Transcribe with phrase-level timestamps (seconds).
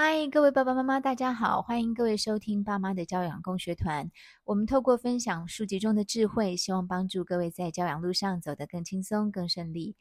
[0.00, 1.60] 嗨，各位爸爸妈妈，大家好！
[1.60, 4.08] 欢迎各位收听爸妈的教养共学团。
[4.44, 9.96] 我们透过分享书籍中的智慧，希望帮助各位在教养路上走得更轻松、更顺利。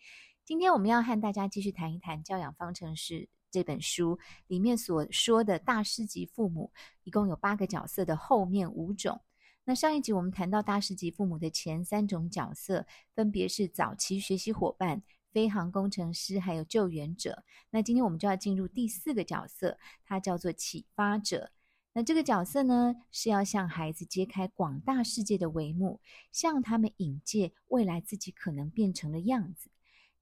[0.46, 3.14] 今天我们要和大家继续谈一谈《教养方程式》
[3.50, 6.72] 这本书里面所说的大师级父母，
[7.04, 9.20] 一共有八个角色的后面五种。
[9.66, 12.86] 那上一集我们谈到大师级父母的前三种角色，
[13.16, 15.02] 分别是早期学习伙伴。
[15.38, 17.44] 飞航工程师，还有救援者。
[17.70, 21.52] 那今天我们就要进入第四个角色，它叫做启发者。
[21.94, 29.70] 那这个角色呢，是要向孩子揭开广大世界的帷幕，向他们引介未来自己可能变成的样子。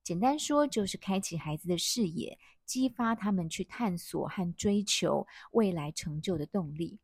[0.03, 6.99] 简单说，就是开启孩子的视野，激发他们去探索和追求未来成就的动力。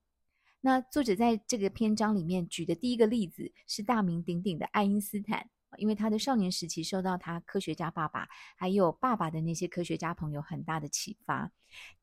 [0.60, 5.50] 那作者在这个篇章里面举的第一个例子是大名鼎鼎的爱因斯坦。
[5.78, 11.52] 因为他的少年时期受到他科学家爸爸还有爸爸的那些科学家朋友很大的启发，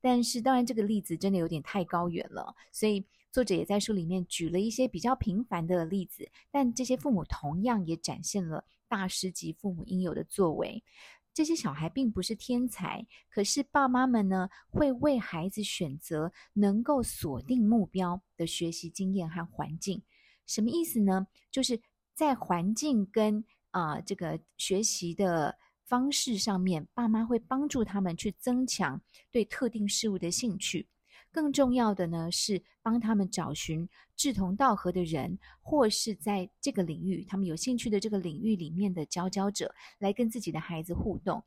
[0.00, 10.82] 但是当然这个例子真的有点太高远了，所以作者也在书里面举了一些比较平凡的例子，但这些父母同样也展现了大师级父母应有的作为。
[11.34, 20.02] 这些小孩并不是天才，可是爸妈们呢，会为孩子选择能够锁定目标的学习经验和环境。
[20.46, 21.28] 什么意思呢？
[21.52, 21.80] 就是
[22.12, 30.86] 在环境跟啊、这个学习的方式上面，爸妈会帮助他们去增强对特定事物的兴趣。
[31.30, 41.44] 更重要的呢，是帮他们找寻志同道合的人，或是在这个领域他们有兴趣的这个领域里面的佼佼者，来跟自己的孩子互动。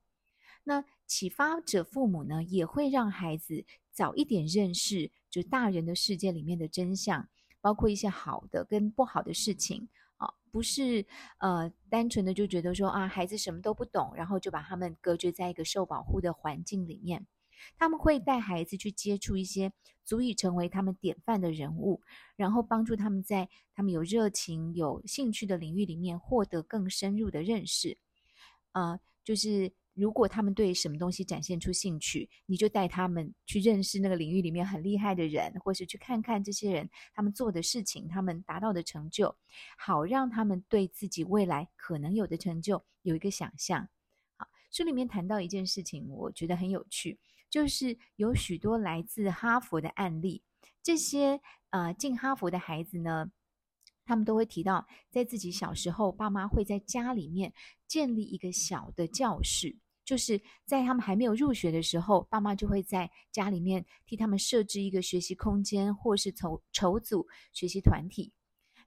[0.63, 7.27] 那启发者父母呢，也会让孩子早一点认识，就大人的世界里面的真相，
[7.59, 9.89] 包括一些好的跟不好的事情。
[10.51, 11.05] 不是
[11.39, 17.25] 呃单纯的就觉得说啊，孩子什么都不懂，然后就把他们隔绝在一个受保护的环境里面。
[17.77, 19.71] 他们会带孩子去接触一些
[20.03, 22.01] 足以成为他们典范的人物，
[22.35, 27.97] 然后帮助他们在他们有热情、有兴趣的领域里面获得更深入的认识。
[28.71, 29.73] 啊、就是。
[29.93, 39.35] 如果他们对什么东西展现出兴趣，你就带他们去认识那个领域里面很厉害的人，或是去看看这些人他们做的事情，他们达到的成就，
[39.77, 43.89] 好让他们对自己未来可能有的成就有一个想象。
[44.37, 47.19] 好，书里面谈到一件事情，我觉得很有趣，
[47.49, 50.41] 就是有许多来自哈佛的案例，
[50.81, 51.41] 这些
[51.71, 53.31] 呃进哈佛的孩子呢，
[54.03, 57.53] 他们都会提到，在自己小时候，爸妈会在家里面
[57.87, 59.77] 建立一个小的教室。
[60.03, 68.33] 就是在他们还没有入学的时候，爸妈就会在家里面替他们设置一个学习空间，或是筹筹组学习团体。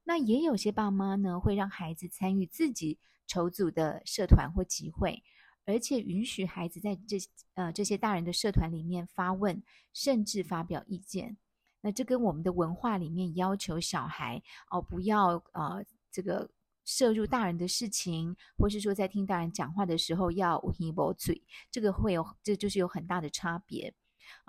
[0.03, 5.23] 那也有些爸妈呢，会让孩子参与自己筹组的社团或集会，
[5.65, 7.17] 而且允许孩子在这
[7.55, 9.63] 呃这些大人的社团里面发问，
[9.95, 11.39] 甚至发表意见。
[11.85, 16.51] 那这跟我们的文化里面要求小孩哦不要呃这个。
[16.87, 23.95] 摄入大人的事情，或是说在听大人讲话的时候要无耳无嘴，这个会有，这就是有很大的差别。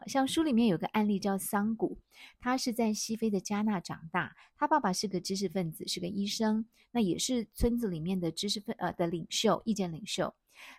[0.06, 1.98] 像书里面有个案例叫桑古，
[2.38, 10.36] 他是在西非的加纳长大，他爸爸是个知识分子，是个医生，那也是村子里面的知识分呃的领袖，意见领袖。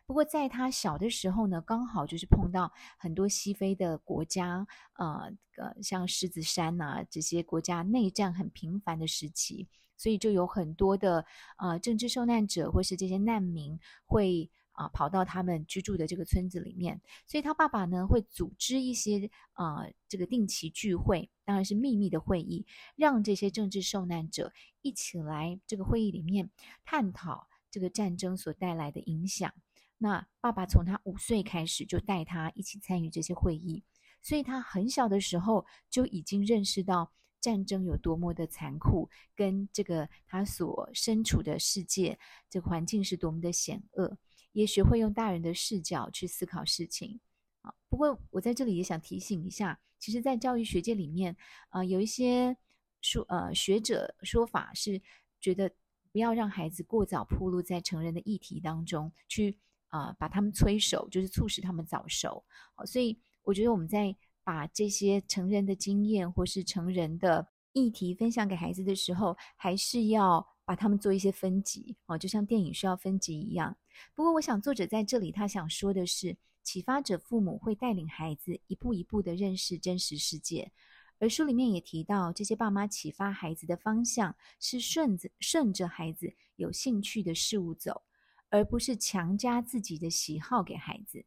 [0.07, 9.69] 不过在他小的时候呢，刚好就是碰到很多西非的国家，呃呃，像狮子山啊这些国家内战很频繁的时期。
[9.99, 11.25] 所以就有很多的
[11.57, 26.51] 呃政治受难者或是这些难民会啊、跑到他们居住的这个村子里面，所以他爸爸呢会组织一些呃这个定期聚会，当然是秘密的会议，让这些政治受难者一起来这个会议里面
[26.85, 29.51] 探讨这个战争所带来的影响。
[29.99, 33.85] 那爸爸从他五岁开始就带他一起参与这些会议，
[34.23, 37.13] 所以他很小的时候就已经认识到。
[37.39, 42.19] 战争有多么的残酷，跟这个他所身处的世界，
[42.51, 44.19] 这环境是多么的险恶，
[44.51, 47.21] 也学会用大人的视角去思考事情。
[47.61, 51.37] 啊，不过我在这里也想提醒一下，其实，在教育学界里面，
[51.69, 52.57] 啊，有一些
[53.01, 55.01] 说呃学者说法是
[55.41, 55.71] 觉得
[56.11, 59.57] 不要让孩子过早暴露在成人的议题当中，去
[59.97, 62.45] 啊把他们催熟，就是促使他们早熟。
[62.75, 64.17] 好，所以我觉得我们在。
[64.47, 73.77] 把这些成人的经验或是成人的议题分享给孩子的时候，还是要把他们做一些分级哦，就像电影需要分级一样。
[74.15, 80.71] 不过，我想作者在这里他想说的是，启发者父母会带领孩子一步一步的认识真实世界，
[81.19, 88.03] 而书里面也提到，这些爸妈启发孩子的方向是顺着顺着孩子有兴趣的事物走，
[88.51, 91.25] 而不是强加自己的喜好给孩子。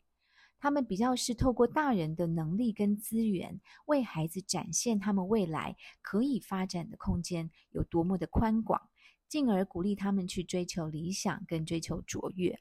[0.62, 8.90] 他们比较是透过大人的能力跟资源，为孩子展现他们未来可以发展的空间有多么的宽广，
[9.30, 12.60] 进而鼓励他们去追求理想跟追求卓越。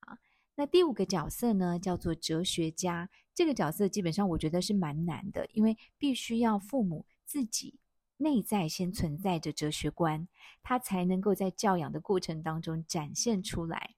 [0.00, 0.16] 啊，
[0.54, 3.10] 那第五个角色呢，叫做哲学家。
[3.34, 7.78] 这个角色基本上我觉得是蛮难的，因为必须要父母自己
[8.20, 10.28] 内在先存在着哲学观，
[10.62, 13.94] 他才能够在教养的过程当中展现出来。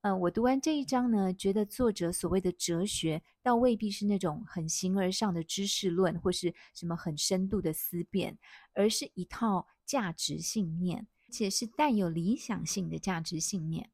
[0.00, 8.38] 嗯，我读完这一章呢，觉得作者所谓的哲学，倒未必是那种很形而上的知识论，或是什么很深度的思辨，
[8.72, 13.90] 而是一套价值信念，且是带有理想性的价值信念。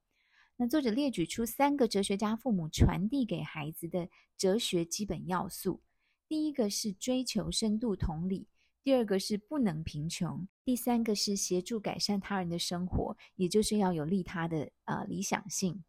[0.56, 5.82] 那作者列举出三个哲学家父母传递给孩子的哲学基本要素：
[6.28, 8.46] 第一个是追求深度同理，
[8.88, 15.85] 第二个是不能贫穷，第三个是协助改善他人的生活，也就是要有利他的呃理想性。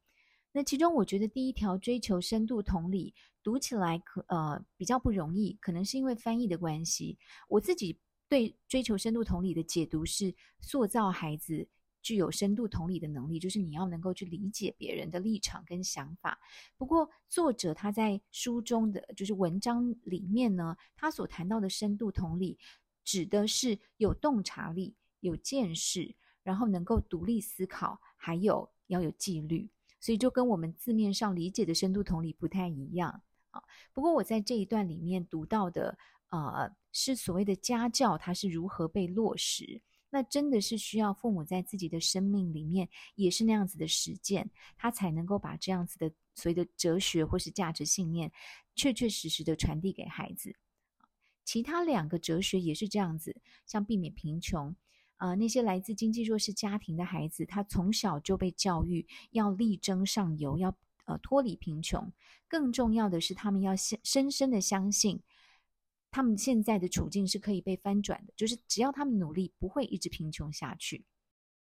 [0.51, 7.17] 那其中，我觉得第一条追求深度同理，读起来可呃比较不容易，可能是因为翻译的关系。
[7.47, 7.97] 我自己
[8.27, 11.69] 对追求深度同理的解读是，塑造孩子
[12.01, 16.37] 具有深度同理的能力，就是你要能够去理解别人的立场跟想法。
[16.77, 22.57] 不过，作者他在书中的就是文章里面呢，他所谈到的深度同理，
[23.03, 29.69] 指的是有洞察力、有见识，然后能够独立思考，还有要有纪律。
[29.99, 33.61] 所以就跟我们字面上理解的深度同理不太一样啊。
[33.93, 35.97] 不过我在这一段里面读到的，
[36.29, 39.81] 呃，是所谓的家教，它是如何被落实？
[40.11, 48.31] 那真的是需要父母在自己的生命里面也是那样子的实践，他才能够把这样子的所谓的哲学或是价值信念，
[48.75, 50.55] 确确实实的传递给孩子。
[51.49, 53.35] 其他两个哲学也是这样子，
[53.65, 54.75] 像避免贫穷。
[55.15, 62.13] 啊、呃，那些来自经济弱势家庭的孩子，他从小就被教育要力争上游，要呃脱离贫穷。
[62.47, 65.23] 更重要的是，他们要深深深的相信，
[66.11, 71.03] 他们现在的处境是可以被翻转的，就是只要他们努力，不会一直贫穷下去。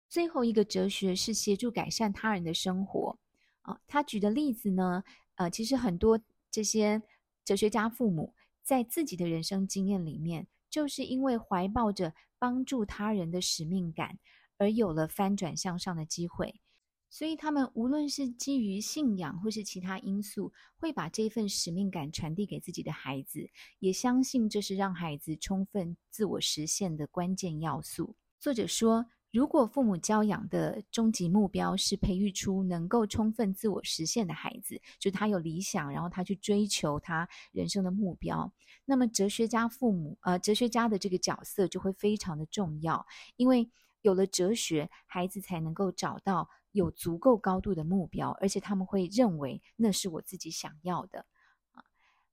[0.08, 3.18] 最后一个哲学是协助改善他人的生活。
[3.64, 5.04] 啊、他举的例子呢，
[5.38, 7.02] 呃，其实很多这些
[7.44, 12.14] 哲学家父母在自己的人生经验里面，就是因为怀抱着。
[12.42, 14.18] 帮助他人的使命感，
[14.58, 16.60] 而有了翻转向上的机会，
[17.08, 28.16] 所以他们无论是基于信仰或是其他因素，会把这份使命感传递给自己的孩子，也相信这是让孩子充分自我实现的关键要素。
[28.40, 38.52] 作者说，如果父母教养的终极目标是培育出能够充分自我实现的孩子，就他有理想，然后他去追求他人生的目标，
[38.84, 43.06] 那么哲学家父母，呃，哲学家的这个角色就会非常的重要，
[43.38, 43.70] 因为
[44.02, 51.26] 有了哲学，孩子才能够找到有足够高度的目标，而且他们会认为那是我自己想要的。
[51.72, 51.82] 啊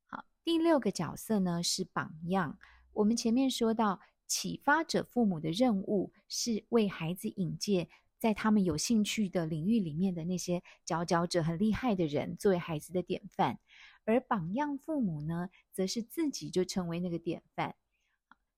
[0.08, 2.58] 好，第六个角色呢是榜样，
[2.92, 4.00] 我们前面说到。
[4.28, 7.88] 启发者父母的任务是为孩子引荐
[8.18, 13.58] 在他们有兴趣的领域里面的那些佼佼者、很厉害的人，作为孩子的典范。
[14.04, 17.74] 而榜样父母呢，则是自己就成为那个典范。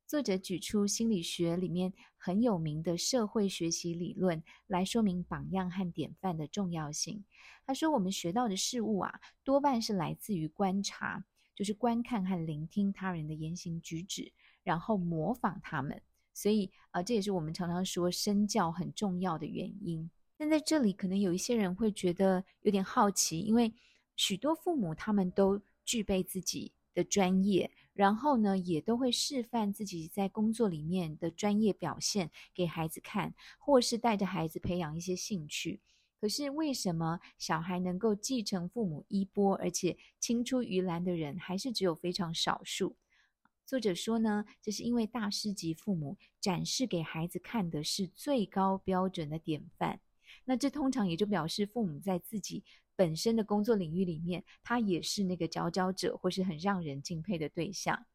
[0.06, 7.25] 作者举出心理学里面很有名的社会学习理论来说明榜样和典范的重要性。
[7.64, 11.25] 他说：“我们学到的事物啊，多半是来自于观察，
[11.55, 14.32] 就是观看和聆听他人的言行举止。”
[14.70, 16.00] 然后模仿他们，
[16.32, 20.08] 所以啊、呃，这也是我们常常说身教很重要的原因。
[20.36, 23.74] 但在这里，可能有一些人会觉得有点好奇，因为
[24.15, 35.81] 许多父母他们都具备自己的专业，然后呢，也都会示范自己在工作里面的专业表现给孩子看，或是带着孩子培养一些兴趣。
[36.20, 42.94] 可是为什么小孩能够继承父母衣钵，而且青出于蓝的人，还是只有非常少数？
[43.70, 50.00] 作者说呢，这是因为大师级父母展示给孩子看的是最高标准的典范。
[50.44, 52.65] 那这通常也就表示父母在自己
[52.96, 58.06] 本身的工作领域里面，他也是那个佼佼者，或是很让人敬佩的对象。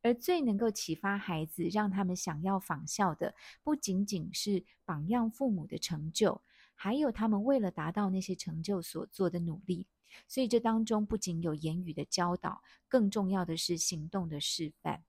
[0.00, 6.40] 而最能够启发孩子，让他们想要仿效的，不仅仅是榜样父母的成就，
[6.72, 9.86] 还有他们为了达到那些成就所做的努力。
[10.28, 15.02] 所以这当中不仅有言语的教导，更重要的是行动的示范。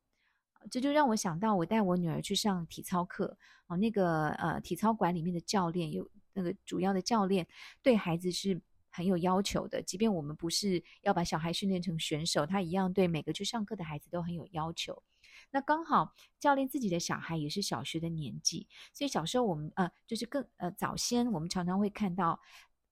[0.71, 7.45] 这就让我想到，我带我女儿去上体操课，哦，那个呃体操馆里面的教练有那个主要的教练
[7.81, 9.81] 对孩子是很有要求的。
[9.81, 15.03] 即便我们不是要把小孩训练成选手，他一样对每个去上课的孩子都很有要求。
[15.51, 22.39] 那刚好教练自己的小孩也是小学的年纪，所以小时候我们呃就是更呃早先我们常常会看到。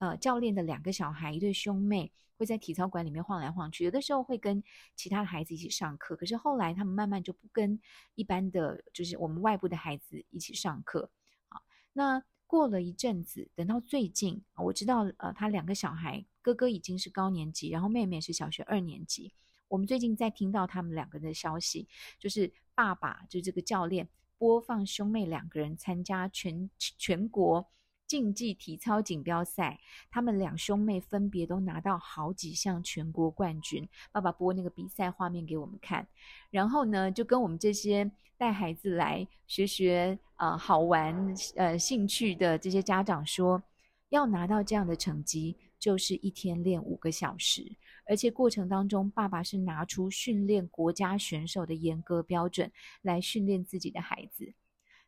[0.01, 4.63] 呃教练的两个小孩，一对兄妹会在体操馆里面晃来晃去，有的时候会跟
[4.96, 7.79] 其他的孩子一起上课，可是后来他们慢慢就不跟
[8.15, 11.12] 一般的就是我们外部的孩子一起上课。
[11.50, 11.62] 好，
[11.93, 19.31] 那过了一阵子，等到最近，我知道呃他两个小孩，哥哥已经是高年级，然后妹妹是小学二年级。
[19.67, 27.70] 我们最近在听到他们两个人的消息，就是爸爸就这个教练播放兄妹两个人参加全全国
[28.11, 33.87] 竞技体操锦标赛，他们两兄妹分别都拿到好几项全国冠军。
[34.11, 36.05] 爸爸播那个比赛画面给我们看，
[36.49, 43.63] 然后呢，就跟我们这些带孩子来学学呃好玩呃兴趣的这些家长说，
[44.09, 47.77] 要拿到这样的成绩，就是一天练五个小时。
[48.05, 52.69] 而且过程当中，爸爸是拿出训练国家选手的严格标准
[53.03, 54.53] 来训练自己的孩子。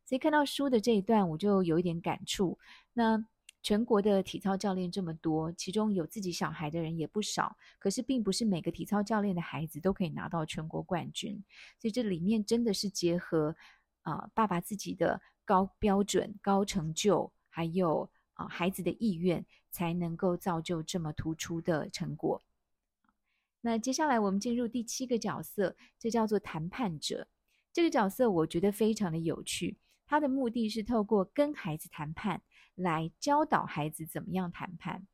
[0.05, 2.57] 所以看到书的这一段，我就有一点感触。
[2.93, 3.25] 那
[3.61, 7.55] 全国的体操教练这么多，其中有自己小孩的人也不少。
[7.79, 11.41] 可是并不是每个体操教练的孩子都可以拿到全国冠军。
[11.79, 13.55] 所以这里面真的是结合
[14.01, 22.43] 啊、爸爸自己的高标准、高成就，还有啊、孩子的意愿，才能够造就这么突出的成果。
[23.61, 27.29] 那接下来我们进入第七个角色，这叫做谈判者。
[27.71, 32.41] 这个角色我觉得非常的有趣，他的目的是透过跟孩子谈判
[32.75, 35.07] 来教导孩子怎么样谈判。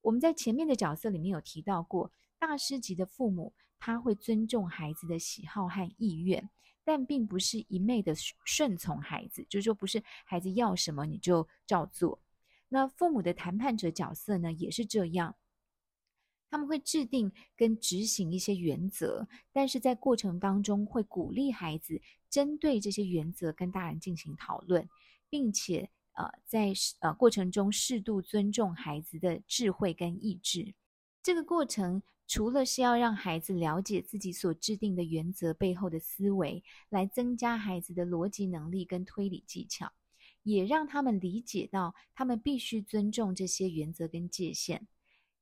[0.00, 6.48] 我们在前面的角色里面有提到过，大师级的父母他会尊重孩子的喜好和意愿，
[6.84, 12.20] 但并不是一昧的顺从孩子，就是说不是孩子要什么你就照做。
[12.68, 15.36] 那父母的谈判者角色呢，也是这样。
[16.50, 24.88] 他们会制定跟执行一些原则，但是在过程当中会鼓励孩子针对这些原则跟大人进行讨论，
[25.28, 30.74] 并且呃在呃过程中适度尊重孩子的智慧跟意志。
[31.22, 39.92] 这个过程除了是要让孩子了解自己所制定的原则背后的思维，来增加孩子的逻辑能力跟推理技巧，
[40.44, 44.86] 也让他们理解到他们必须尊重这些原则跟界限。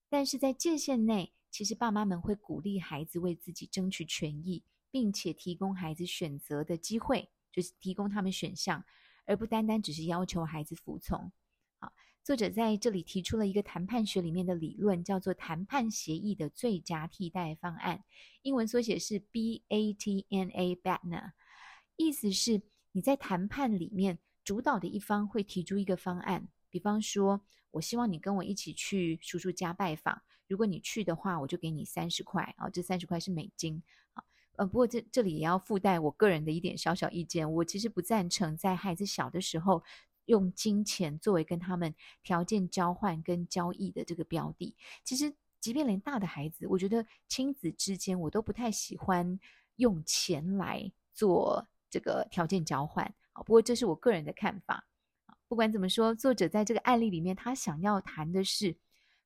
[0.08, 8.84] 但是在界限内，其实爸妈们会鼓励孩子为自己争取权益，并且提供孩子选择的机会，就是提供他们选项，
[9.26, 11.30] 而不单单只是要求孩子服从。
[11.78, 11.92] 好，
[12.22, 18.04] 作者在这里提出了一个谈判学里面的理论，叫做谈判协议的最佳替代方案，
[18.42, 21.32] 英文缩写是 BATNA，BATNA，
[21.96, 27.40] 意思是你在谈判里面主导的一方会提出一个方案，比方说。
[27.72, 30.22] 我希望你跟我一起去叔叔家拜访。
[30.46, 33.82] 如果你去的话，我就给你三十块啊，这三十块是美金。
[34.58, 37.50] 呃，不过这这里也要附带我个人的一点小小意见。
[37.50, 39.82] 我其实不赞成在孩子小的时候
[40.26, 44.76] 用金钱作为跟他们条件交换跟交易的这个标的。
[45.04, 49.38] 其实，即便连大的孩子，我觉得亲子之间我都不太喜欢
[49.76, 53.42] 用钱来做这个条件交换啊。
[53.44, 54.84] 不过这是我个人的看法。
[55.46, 58.76] 不管怎么说，作者在这个案例里面，他想要谈的是，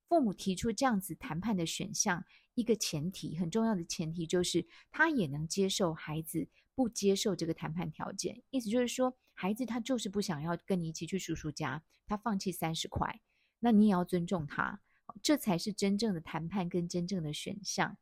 [0.08, 2.24] 父母提出这样子谈判的选项，
[2.54, 8.42] 一个前提，很重要的前提就是，他也能接受孩子不接受这个谈判条件。
[8.50, 13.20] 意思就是说，孩子他就是不想要跟你一起去叔叔家，他放弃三十块，
[13.60, 14.80] 那你也要尊重他，
[15.22, 17.96] 这才是真正的谈判跟真正的选项。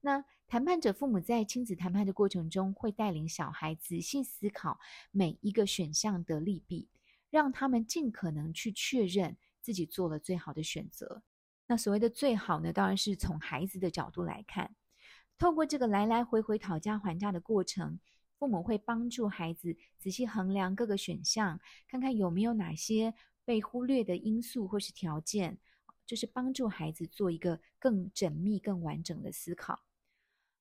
[0.00, 4.78] 那谈判者父母在亲子谈判的过程中，会带领小孩仔细思考
[5.10, 6.88] 每一个选项的利弊。
[7.30, 11.24] 让他们尽可能去确认自己做了最好的选择。
[11.66, 14.74] 那所谓的最好呢，当然是从孩子的角度来看。
[15.38, 17.98] 透过这个来来回回讨价还价的过程，
[18.38, 25.58] 父母会帮助孩子仔细衡量各个选项，看看有没有哪些被忽略的因素或是条件，
[26.06, 29.84] 就是帮助孩子做一个更缜密、更完整的思考。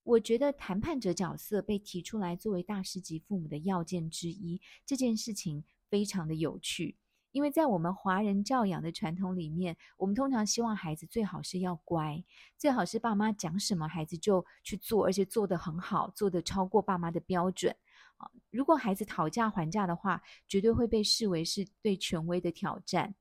[0.03, 5.63] 我觉得谈判者角色被提出来作为大师级父母的要件之一，这件事情。
[5.89, 6.97] 非常的有趣，
[7.33, 12.23] 因为在我们华人教养的传统里面，我们通常希望孩子最好是要乖，
[12.57, 17.75] 最好是爸妈讲什么孩子就去做，而且做得很好，做得超过爸妈的标准
[18.17, 18.29] 啊。
[18.51, 23.15] 如果孩子讨价还价的话，绝对会被视为是对权威的挑战。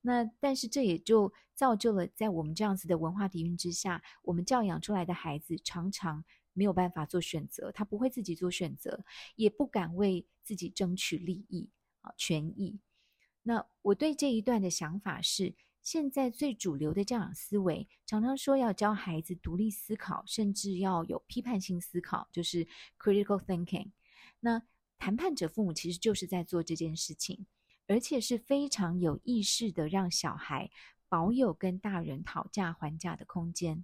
[0.00, 9.04] 那但是这也就造就了在我们这样子的文化底蕴之下，我们教养出来的孩子常常没有办法做选择，他不会自己做选择，
[9.36, 11.68] 也不敢为自己争取利益
[12.00, 12.14] 啊。
[12.16, 12.80] 权益。
[13.48, 23.92] 那我对这一段的想法是，现在最主流的教养思维常常说要教孩子独立思考，甚至要有批判性思考，就是 critical thinking。
[24.40, 24.62] 那
[24.98, 27.46] 谈判者父母其实就是在做这件事情，
[27.86, 30.70] 而且是非常有意识的让小孩
[31.08, 33.82] 保有跟大人讨价还价的空间。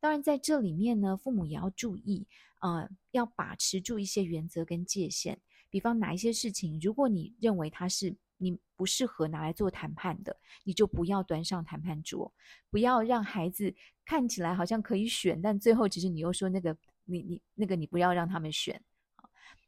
[0.00, 2.26] 当然，在这里面呢，父母也要注意，
[2.60, 5.40] 呃，要把持住一些原则跟界限。
[5.70, 12.32] 比方哪一些事情，如果你认为它是你不适合拿来做谈判的，你就不要端上谈判桌，
[12.70, 13.74] 不要让孩子
[14.06, 18.80] 看起来好像可以选，但最后其实你又说那个你你那个你不要让他们选。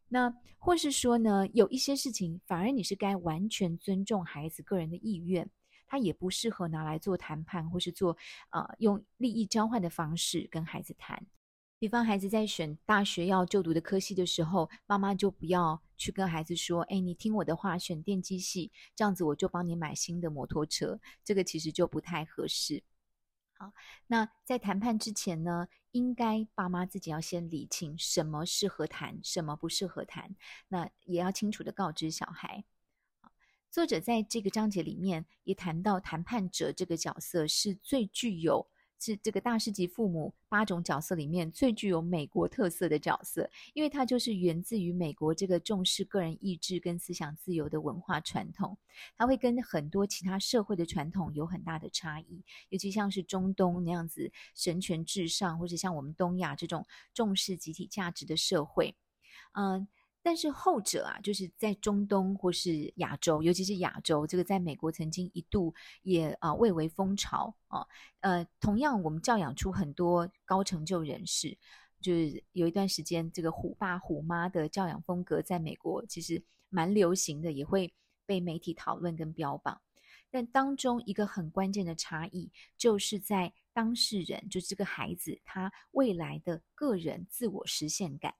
[0.08, 5.50] 那或是说呢，有一些事情反而你是该完全尊重孩子个人的意愿。
[5.92, 8.16] 他也不适合拿来做谈判，或是做
[8.50, 11.20] 呃用利益交换的方式跟孩子谈。
[11.80, 22.82] 比方孩子在选大学要就读的科系的时候，妈妈就不要去跟孩子说：“哎，你听我的话，选电机系，这样子我就帮你买新的摩托车。”这个其实就不太合适。
[23.54, 23.72] 好，
[24.08, 30.36] 那在谈判之前呢，应该爸妈自己要先理清什么适合谈，什么不适合谈，
[30.68, 32.62] 那也要清楚地告知小孩。
[33.70, 38.68] 作者在这个章节里面也谈到，谈判者这个角色是最具有，
[39.00, 48.76] 是这个大师级父母八种角色里面最具有美国特色的角色，因为它就是源自于美国这个重视个人意志跟思想自由的文化传统，
[49.16, 58.94] 它会跟很多其他社会的传统有很大的差异，尤其像是中东那样子神权至上，或者像我们东亚这种重视集体价值的社会，
[59.52, 59.88] 嗯。
[60.22, 67.86] 但是后者啊，就是在中东或是亚洲，尤其是亚洲，这个在美国曾经一度也啊蔚为风潮啊。
[68.20, 71.56] 呃，同样我们教养出很多高成就人士，
[72.00, 77.92] 就是有一段时间，这个虎爸虎妈的教养风格在美国其实蛮流行的，也会
[78.26, 79.80] 被媒体讨论跟标榜。
[80.30, 88.34] 但当中一个很关键的差异，就是在当事人，就是这个孩子他未来的个人自我实现感。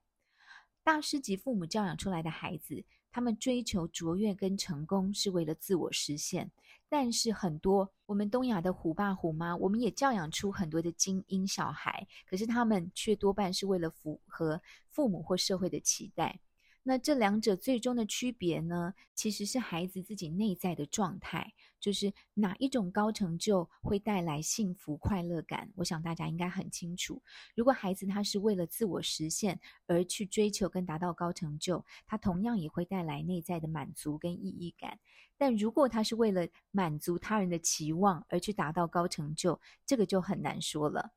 [0.83, 6.51] 大师级父母教养出来的孩子，他们追求卓越跟成功是为了自我实现。
[6.89, 16.39] 但是很多我们东亚的虎爸虎妈，我们也教养出很多的精英小孩，可是他们却多半是为了符合父母或社会的期待。
[16.83, 25.71] 那这两者最终的区别呢，其实是孩子自己内在的状态，就是哪一种高成就会带来幸福快乐感。
[25.75, 27.21] 我想大家应该很清楚，
[27.55, 34.99] 如果孩子他是为了自我实现而去追求跟达到高成就，他同样也会带来内在的满足跟意义感。
[35.37, 41.11] 但如果他是为了满足他人的期望而去达到高成就，这个就很难说了。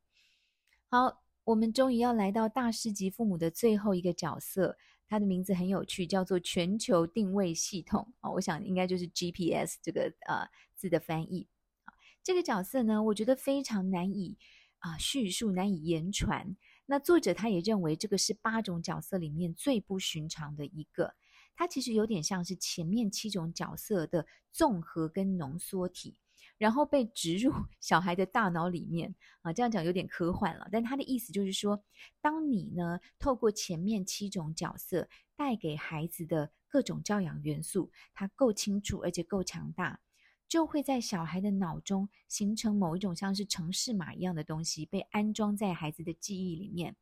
[0.89, 4.77] 好，我们终于要来到大师级父母的最后一个角色。
[5.07, 11.47] 它的名字很有趣，叫做全球定位系统啊，我想应该就是 GPS 这个呃字的翻译
[11.85, 11.93] 啊。
[12.23, 14.37] 这个角色呢，我觉得非常难以
[14.79, 16.57] 啊叙述，难以言传。
[16.87, 21.15] 那作者他也认为这个是八种角色里面最不寻常的一个，
[21.55, 26.19] 它其实有点像是前面七种角色的综合跟浓缩体。
[26.59, 30.69] 然后被植入 小孩的大脑里面啊，这样讲有点科幻了。
[30.71, 31.85] 但他的意思就是说，
[32.21, 40.01] 当你呢透过前面七种角色带给孩子的各种教养元素，它够清楚而且够强大，
[40.49, 46.97] 就会在小孩的脑中形成某一种像是程式码一样的东西，被安装在孩子的记忆里面。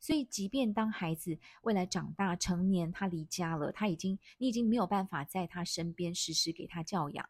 [0.00, 7.28] 所以，即便当孩子未来长大成年，他离家了，他已经你已经没有办法在他身边实时给他教养。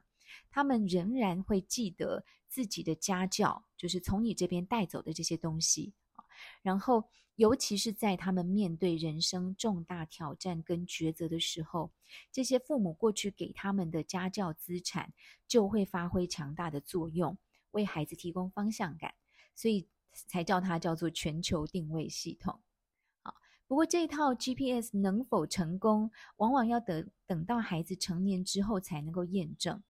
[0.50, 5.94] 他们仍然会记得自己的家教，就是从你这边带走的这些东西。
[6.62, 11.92] 然后，尤其是在他们面对人生重大挑战跟抉择的时候，
[12.32, 15.12] 这些父母过去给他们的家教资产
[15.46, 17.38] 就会发挥强大的作用，
[17.70, 19.14] 为孩子提供方向感。
[19.54, 22.60] 所以才叫它叫做全球定位系统。
[23.22, 23.36] 好，
[23.68, 29.82] 不过这一套 GPS 能否成功，往往要等等到孩子成年之后才能够验证。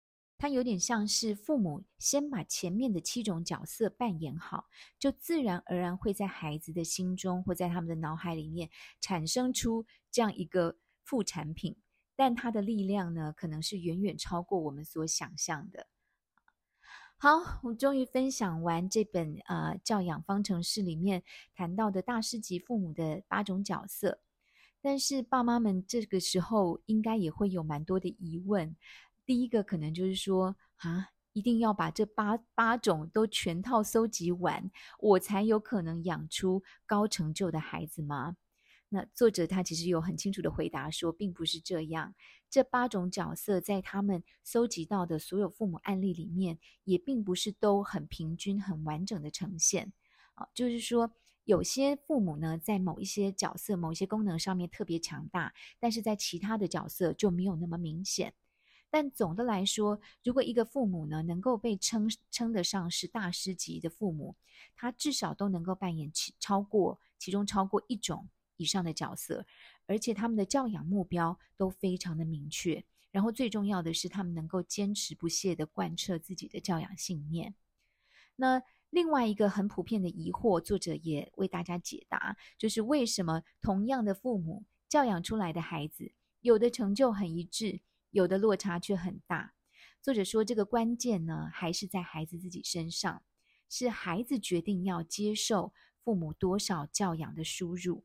[0.44, 4.66] 它有点像是父母先把前面的七种角色扮演好，
[5.00, 10.76] 就自然而然会在孩子的心中或在他们的脑海里面产生出这样一个
[11.06, 11.78] 副产品，
[12.18, 15.88] 但它的力量呢，可能是远远超过我们所想象的。
[17.16, 21.24] 好，我终于分享完这本呃教养方程式里面
[21.56, 24.20] 谈到的大师级父母的八种角色，
[24.82, 28.76] 但是爸妈们这个时候应该也会有蛮多的疑问。
[29.26, 38.36] 第一个可能就是说啊，一定要把这八八种都全套搜集完，我才有可能养出高成就的孩子吗？
[38.90, 42.14] 那作者他其实有很清楚的回答说，并不是这样。
[42.48, 49.92] 这八种角色在他们搜集到的所有父母案例里面，也并不是都很平均、很完整的呈现。
[50.36, 51.12] 啊，就是说
[51.46, 58.36] 有些父母呢，在某一些角色、某一些功能上面特别强大，但是在其他的角色就没有那么明显。
[58.94, 64.36] 但总的来说，如果一个父母呢，能够被称称得上是大师级的父母，
[64.76, 69.48] 他至少都能够扮演其超过其中超过一种以上的角色，
[69.88, 72.86] 而且他们的教养目标都非常的明确。
[73.10, 77.56] 然后最重要的是，他们能够坚持不懈地贯彻自己的教养信念。
[78.36, 87.82] 那另外一个很普遍的疑惑，作者也为大家解答，就是为什么同样的父母教养出来的孩子，有的成就很一致。
[88.14, 89.56] 有的落差却很大。
[90.00, 93.24] 作者说，这个关键呢，还是在孩子自己身上，
[93.68, 95.74] 是孩子决定要接受
[96.04, 98.04] 父母多少教养的输入。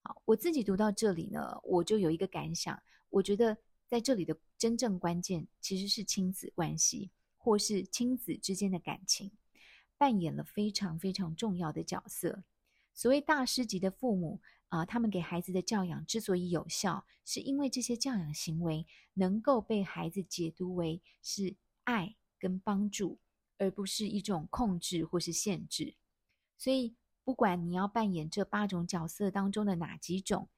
[0.00, 3.54] 好，我自己读到这里呢，我就有一个感想，我觉得
[3.86, 9.30] 在这里的真正关键其实是亲子关系，或是亲子之间的感情，
[9.98, 12.44] 扮演了非常非常重要的角色。
[12.94, 14.40] 所谓大师级的父母。
[14.74, 23.20] 啊，他们给孩子的教养之所以有效，是因为这些教养行为能够被孩子解读为是爱跟帮助，
[23.56, 25.94] 而不是一种控制或是限制。
[26.58, 30.48] 所以，不管你要扮演这八种角色当中的哪几种，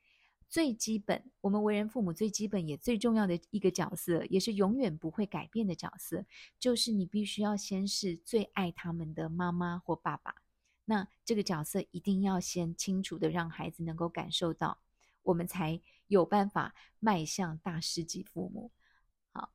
[0.48, 6.24] 最基本，我们为人父母最基本也最重要的一个角色，也是永远不会改变的角色，
[6.58, 10.36] 就是你必须要先是最爱他们的妈妈或爸爸。
[10.86, 14.78] 那这个角色一定要先清楚的让孩子能够感受到，
[15.22, 18.70] 我们才有办法迈向大师级父母。
[19.32, 19.50] 好，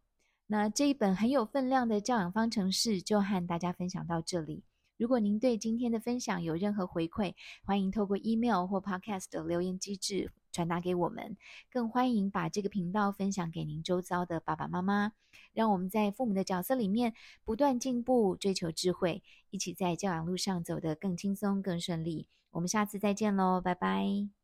[0.47, 4.63] 那这一本很有分量的教养方程式就和大家分享到这里。
[5.01, 7.33] 如果您对今天的分享有任何回馈，
[7.65, 11.35] 欢迎透过 email 或 podcast 的留言机制传达给我们。
[11.71, 15.13] 更欢迎把这个频道分享给您周遭的爸爸妈妈。
[15.53, 22.27] 让我们在父母的角色里面不断进步，追求智慧，一起在教养路上走得更轻松、更顺利。
[22.51, 24.40] 我们下次再见喽，拜拜。